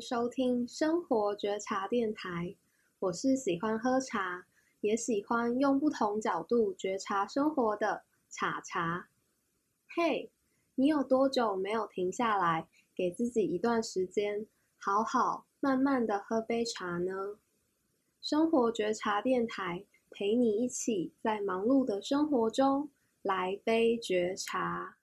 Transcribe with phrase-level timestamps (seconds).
[0.00, 2.54] 收听生活觉察电台，
[2.98, 4.46] 我是喜欢喝茶，
[4.80, 9.08] 也喜欢用不同角度觉察生活的茶茶。
[9.88, 10.30] 嘿，
[10.74, 14.46] 你有多久没有停下来，给自己一段时间，
[14.78, 17.38] 好好慢慢的喝杯茶呢？
[18.20, 22.90] 生活觉察电台陪你一起在忙碌的生活中
[23.22, 24.96] 来杯觉察。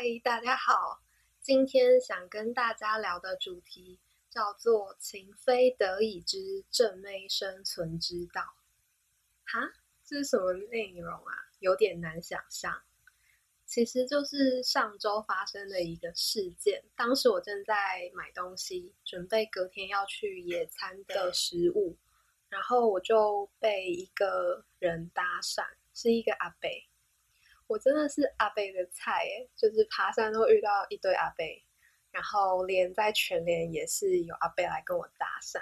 [0.00, 1.00] 嗨，大家好，
[1.40, 3.98] 今天想跟大家聊的主题
[4.30, 8.40] 叫做“情非得已之正妹生存之道”。
[9.44, 9.58] 哈，
[10.04, 11.34] 这是什么内容啊？
[11.58, 12.80] 有点难想象。
[13.66, 16.84] 其实就是上周发生的一个事件。
[16.94, 21.96] 当时我正在买东西，准备隔天要去野餐的食物，
[22.48, 26.70] 然后我就被一个人搭讪，是一个阿伯。
[27.68, 31.44] 我真的是阿伯的菜诶，就是爬山都遇到一堆阿伯，
[32.10, 35.60] 然后连在全联也是有阿伯来跟我搭讪，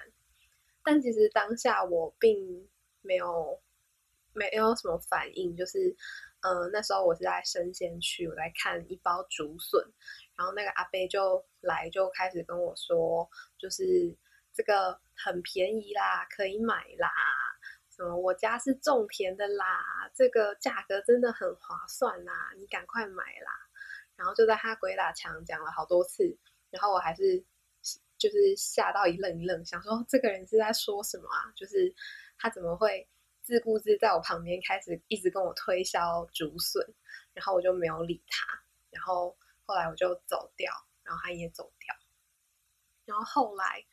[0.83, 2.69] 但其实当下我并
[3.03, 3.61] 没有
[4.33, 5.95] 没有什么反应，就是
[6.43, 9.85] 嗯、那时候我是在生鲜区，我在看一包竹笋，
[10.37, 14.15] 然后那个阿伯就来就开始跟我说，就是
[14.55, 17.11] 这个很便宜啦，可以买啦。
[17.97, 18.15] 什么？
[18.17, 23.53] 我家是种田的啦，这个价格真的很划算啦，你赶快买啦！
[24.17, 26.37] 然后就在他鬼打墙讲了好多次，
[26.71, 27.43] 然后我还是
[28.19, 31.51] 就是吓到一愣一愣，想说这个人是在说什么啊？
[31.57, 31.95] 就是
[32.39, 33.09] 他怎么会
[33.41, 36.87] 自顾自在我旁边开始一直跟我推销竹笋，
[37.33, 38.47] 然后我就没有理他，
[38.91, 40.71] 然后后来我就走掉，
[41.03, 41.95] 然后他也走掉，
[43.07, 43.85] 然后后来。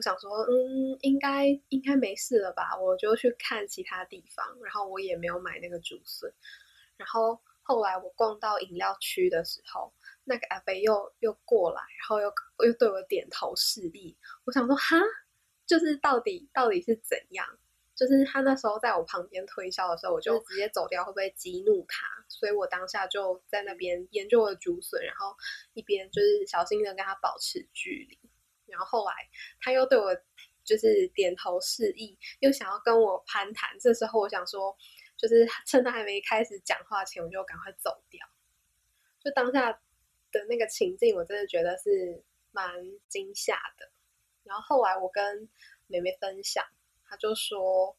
[0.00, 2.74] 我想说，嗯，应该应该没事了吧？
[2.80, 6.32] 我就去看其他地方，然后我也没有买那个竹笋。
[6.96, 9.92] 然后后来我逛到饮料区的时候，
[10.24, 12.32] 那个阿飞又又过来，然后又
[12.64, 14.16] 又对我点头示意。
[14.46, 14.96] 我想说，哈，
[15.66, 17.46] 就是到底到底是怎样？
[17.94, 22.06] 就是他那时候在我旁边推销的时候，我就直接走掉，会不会激怒他？
[22.26, 25.36] 所以我当下就在那边研究我的竹笋，然后
[25.74, 28.18] 一边就是小心的跟他保持距离。
[28.70, 29.14] 然后后来
[29.60, 30.16] 他又对我
[30.62, 33.76] 就是点头示意，又想要跟我攀谈。
[33.80, 34.76] 这时候我想说，
[35.16, 38.24] 就是趁他还没开始讲话前，我就赶快走掉。
[39.18, 39.72] 就当下
[40.30, 42.22] 的那个情境，我真的觉得是
[42.52, 42.72] 蛮
[43.08, 43.90] 惊吓的。
[44.44, 45.48] 然后后来我跟
[45.88, 46.64] 妹妹分享，
[47.04, 47.96] 她就说，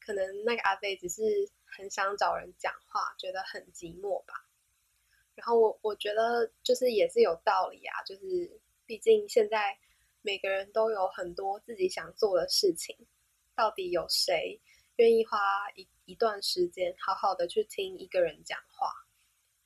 [0.00, 1.22] 可能那个阿飞只是
[1.66, 4.48] 很想找人讲话，觉得很寂寞吧。
[5.36, 9.78] 然后我我觉得就是也是有道理啊，就是毕竟现在。
[10.22, 12.96] 每个人都有很多自己想做的事情，
[13.54, 14.60] 到底有谁
[14.96, 15.38] 愿意花
[15.74, 18.90] 一一段时间好好的去听一个人讲话？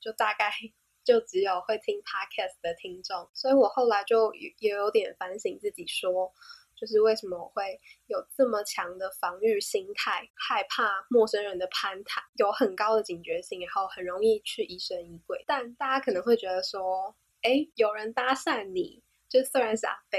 [0.01, 0.53] 就大概
[1.03, 3.29] 就只有会听 podcast 的听众。
[3.33, 6.33] 所以我后来就也有点反省自己说，
[6.77, 15.43] 就是为什么我会有这么强的防御心态，害怕陌生人的攀谈，有很高的警觉性，然后很容易去疑神疑鬼。
[15.47, 20.19] 但大家可能会觉得说，哎，有人搭讪你，就虽然是阿伯。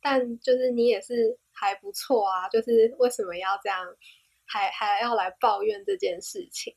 [0.00, 3.84] 但就是你也是还不错啊，就是为什么要这样，
[4.46, 6.74] 还还要来抱怨这件事情？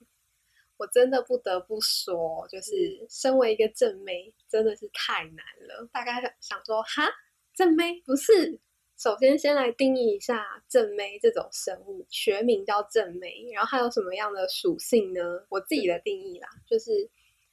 [0.78, 2.74] 我真的不得不说，就是
[3.10, 5.88] 身为一个正妹，真的是太难了。
[5.94, 7.10] 大概想说，哈，
[7.56, 8.60] 正妹不是？
[8.98, 15.22] 首先先来定义一下正妹这种生物，学名叫正妹，然后它有什么样的属性呢？
[15.50, 17.10] 我自己的定义啦，就是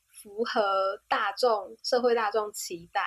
[0.08, 3.02] 符合大众社会大众期待。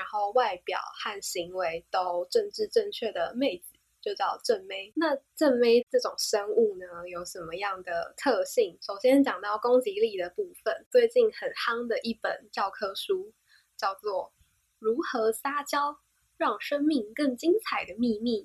[0.00, 4.90] 然后外表和行为都政治正确的妹子就叫正妹。
[4.96, 8.78] 那正妹这种生物呢，有什么样的特性？
[8.80, 13.30] 首先讲到攻击力的部分，最近很夯的一本教科书
[13.76, 14.28] 叫做
[14.78, 15.94] 《如何撒娇
[16.38, 18.44] 让生命更精彩的秘密》。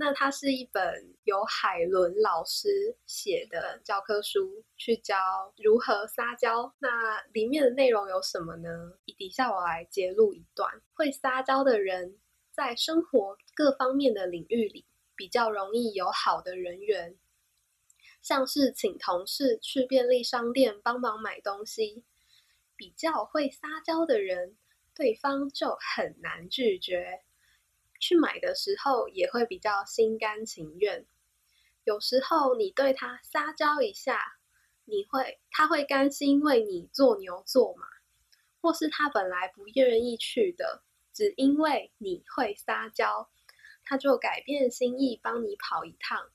[0.00, 5.16] 那它是一本由海伦老师写的教科书，去教
[5.56, 6.72] 如何撒娇。
[6.78, 8.96] 那里面的内容有什么呢？
[9.16, 12.16] 底下我来揭露一段：会撒娇的人，
[12.52, 14.86] 在生活各方面的领域里，
[15.16, 17.16] 比较容易有好的人缘。
[18.22, 22.04] 像是请同事去便利商店帮忙买东西，
[22.76, 24.56] 比较会撒娇的人，
[24.94, 27.22] 对方就很难拒绝。
[27.98, 31.06] 去买的时候也会比较心甘情愿，
[31.84, 34.38] 有时候你对他撒娇一下，
[34.84, 37.86] 你会他会甘心为你做牛做马，
[38.60, 43.28] 或是他本来不愿意去的，只因为你会撒娇，
[43.84, 46.30] 他就改变心意帮你跑一趟，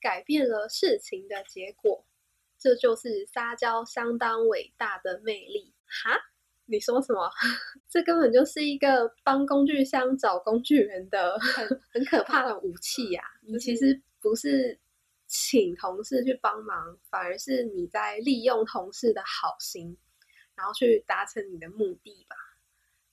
[0.00, 2.04] 改变了事情的结果。
[2.58, 5.74] 这就是撒娇相当伟大的魅力。
[5.86, 6.33] 哈？
[6.66, 7.30] 你说什么？
[7.88, 13.36] 这根本就是一个帮工具箱找工具人的很 很可怕的武器呀、啊！
[13.46, 14.78] 你其实不是
[15.26, 19.96] 请同事去帮忙，反而是你在利用同事的好心，
[20.54, 22.36] 然后去达成你的目的吧？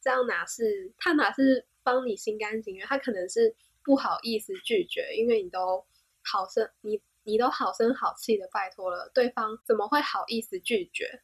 [0.01, 2.87] 这样哪是他哪是帮你心甘情愿？
[2.87, 3.53] 他可能是
[3.83, 5.85] 不好意思拒绝，因为你都
[6.23, 11.21] 好声你你都好声好气的拜托了，对方怎么会好意思拒绝？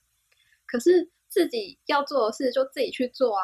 [0.65, 1.09] 可是。
[1.27, 3.43] 自己要做的事就自己去做啊！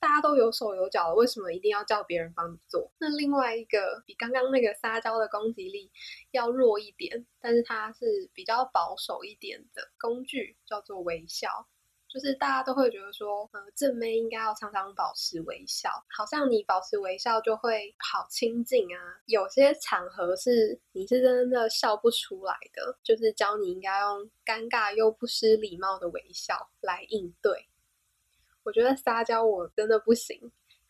[0.00, 2.90] 大家都有手有脚了，为什么一定要叫别人帮你做？
[2.98, 5.92] 那另外一个比刚刚那个撒娇的攻击力
[6.32, 11.68] 要弱一点，但是它是比较保守一点的工具，叫做微笑。
[12.12, 19.16] 就是大家都会觉得说，呃，正妹应该要常常保持微笑，好像你保持微笑就会好亲近啊。
[19.24, 27.66] 有些场合是你是真的笑不出来的，就是教你应该用尴尬又不失礼貌的微笑来应对。
[28.62, 30.38] 我觉得撒娇我真的不行，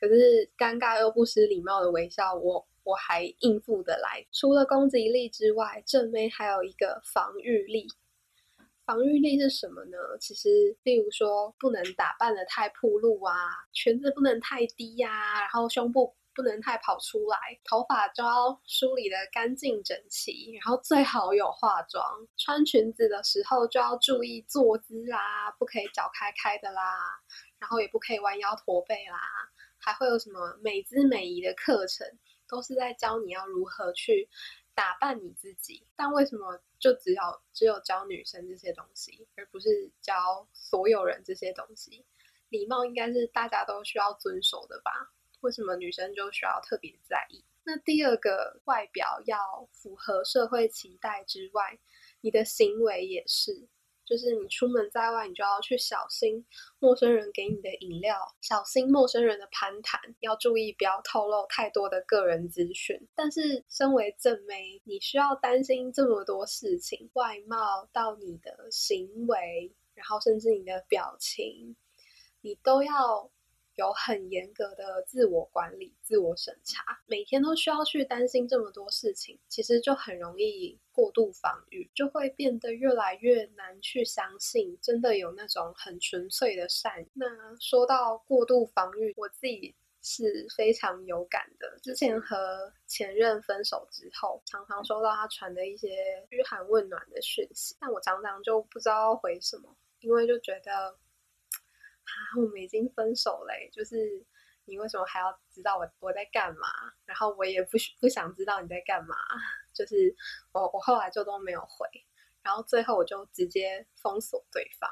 [0.01, 4.27] 可是尴尬又不失礼貌的微笑我我还应付得来。
[4.33, 7.87] 除了攻击力之外，正妹还有一个防御力。
[8.85, 9.97] 防御力是什么呢？
[10.21, 10.49] 其实，
[10.83, 13.35] 例如说，不能打扮得太暴露啊，
[13.73, 22.05] 裙子不能太低呀、啊，然后胸部不能太跑出来，头发就要梳理得干净整齐，然后最好有化妆。
[22.37, 26.83] 穿裙子的时候就要注意坐姿啦，不可以脚开开的啦，
[27.61, 29.19] 然后也不可以弯腰驼背啦。
[29.79, 32.07] 还会有什么美姿美仪的课程，
[32.49, 34.29] 都是在教你要如何去。
[34.75, 42.05] 打扮你自己，但为什么就只要只有教女生这些东西，而不是教所有人这些东西？
[42.49, 44.91] 礼貌应该是大家都需要遵守的吧？
[45.41, 47.45] 为什么女生就需要特别在意？
[47.65, 51.79] 那第二个，外表要符合社会期待之外，
[52.21, 53.69] 你的行为也是。
[54.05, 56.45] 就是你出门在外，你就要去小心
[56.79, 63.01] 陌生人给你的饮料，小心陌生人的攀谈，要注意不要透露太多的个人资讯。
[63.15, 71.77] 但是身为正妹，你需要担心这么多事情，外貌到你的行为，然后甚至你的表情，
[72.41, 73.31] 你都要。
[73.77, 87.07] 有很严格的自我管理、自我审查，每天都需要去担心这么多事情，其实就很容易过度防御，就会变得越来越难去相信真的有那种很纯粹的善。
[87.15, 87.27] 那
[87.61, 91.79] 说到过度防御，我自己是非常有感的。
[91.83, 95.97] 之前和前任分手之后，常常收到他传的一些
[96.29, 100.95] 嘘寒问暖的讯息，但我常常就不知道回什么，因为就觉得。
[102.05, 104.25] 啊，我们已经分手嘞，就是
[104.65, 106.69] 你为什么还要知道我我在干嘛？
[107.05, 109.15] 然后我也不不想知道你在干嘛，
[109.73, 110.15] 就是
[110.53, 111.87] 我我后来就都没有回，
[112.43, 114.91] 然后最后我就直接封锁对方。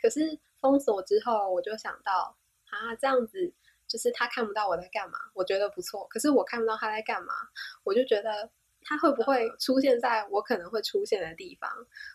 [0.00, 2.38] 可是封锁之后，我就想到
[2.70, 3.52] 啊，这样子
[3.86, 6.06] 就是他看不到我在干嘛，我觉得不错。
[6.08, 7.34] 可是我看不到他在干嘛，
[7.82, 8.50] 我就觉得
[8.82, 11.70] 他会不会出现在我可能会出现的地方？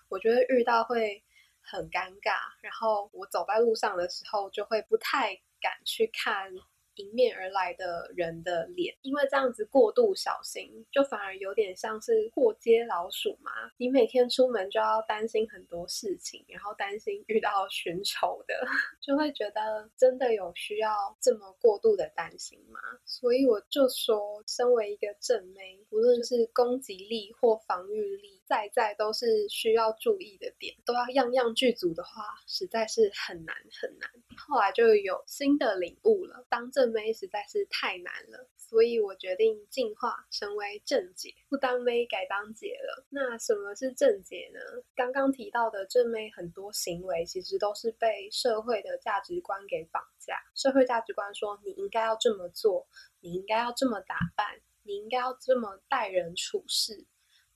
[0.08, 1.24] 我觉得遇到会。
[1.62, 6.52] 很尴尬，然后我走在路上的时候，就会不太敢去看
[6.96, 13.52] 迎面而来的人的脸，因为这样子过度小心，就反而有点像是过街老鼠嘛。
[13.78, 18.54] 你每天出门就要担心很多事情，然后担心遇到寻仇的，
[19.00, 22.80] 就会觉得真的有需要这么过度的担心吗？
[23.06, 34.10] 所以我就说，身为一个正妹，无论是攻击力或防御力，在在都是需要注意的点，都要样样具足的话，实在是很难很难。
[34.36, 43.06] 后来就有新的领悟了，当正妹实在是太难了，所以我决定进化成为正姐，不当妹改当姐了。
[43.12, 44.60] 那什么是正姐呢？
[44.96, 50.36] 刚刚提到的正妹很多行为，其实都是被社会的价值观给绑架。
[50.56, 52.88] 社会价值观说你应该要这么做，
[53.20, 57.06] 你应该要这么打扮，你应该要这么待人处事。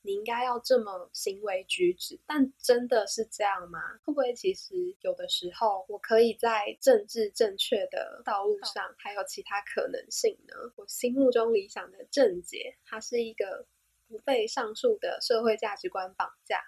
[0.05, 3.79] 你应该要这么行为举止，但真的是这样吗？
[4.03, 10.53] 会不会其实有的时候，我可以在政治正确的道路上，还有其他可能性呢？
[10.75, 13.65] 我心目中理想的正姐，她是一个
[14.09, 16.59] 不被上述的社会价值观绑架，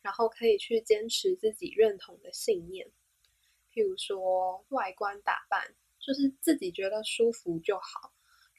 [0.00, 2.90] 然后可以去坚持自己认同的信念，
[3.74, 8.10] 譬如说外观打扮，就是自己觉得舒服就好。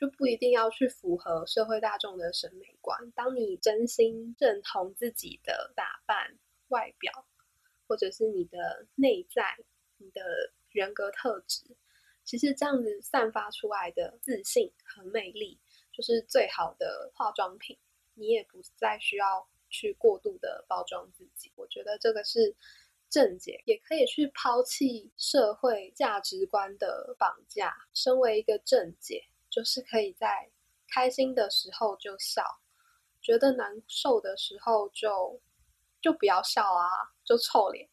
[0.01, 3.11] 就不一定要去符合社会大众的审美观。
[3.11, 6.39] 当你真心认同自己的打扮、
[6.69, 7.27] 外表，
[7.87, 9.43] 或者是你的内在、
[9.97, 10.23] 你的
[10.71, 11.77] 人格特质，
[12.23, 15.59] 其实这样子散发出来的自信和魅力，
[15.93, 17.77] 就是最好的化妆品。
[18.15, 21.51] 你也不再需要去过度的包装自己。
[21.55, 22.55] 我觉得这个是
[23.07, 27.75] 正解，也可以去抛弃社会价值观的绑架。
[27.93, 30.49] 身为一个正解，就是可以在
[30.87, 32.43] 开心的时候就笑，
[33.21, 35.39] 觉得难受的时候就
[36.01, 36.87] 就不要笑啊，
[37.23, 37.87] 就臭脸，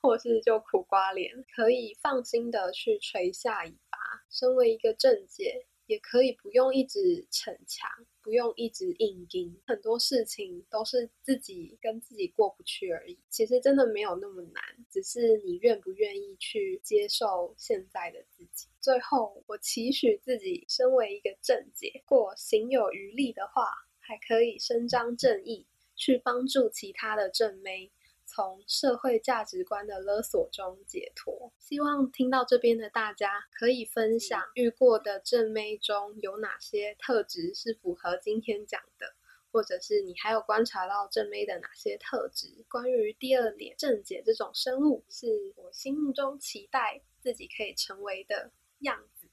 [0.00, 3.98] 或是就苦瓜脸，可以放心的去垂下尾巴。
[4.30, 5.66] 身为一个正解。
[5.86, 7.90] 也可以不用一直逞强，
[8.22, 13.18] 不用一直硬撑，很多事情都是自己跟自己过不去而已。
[13.28, 18.68] 其实真的没有那么难，只是你愿不愿意去接受现在的己。
[18.80, 25.66] 最后，我期许自己身为一个正解，过行有余力的话，还可以伸张正义，
[25.96, 27.90] 去帮助其他的正妹。
[28.24, 31.52] 从社会价值观的勒索中解脱。
[31.58, 39.14] 希望听到这边的大家可以分享遇过的正妹中有哪些特质是符合今天讲的，
[39.50, 42.64] 或者是你还有观察到正妹的哪些特质。
[42.70, 48.50] 关于第二点，正解这种生物是我心目中期待自己可以成为的
[48.80, 49.28] 样子。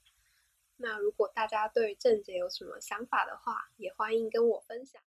[0.77, 5.01] 那如果大家对正解有什么想法的话，也欢迎跟我分享。